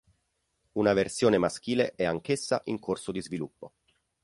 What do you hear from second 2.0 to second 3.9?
anch'essa in corso di sviluppo.